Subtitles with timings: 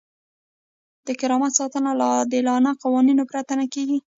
[1.07, 3.97] د کرامت ساتنه له عادلانه قوانینو پرته نه کیږي.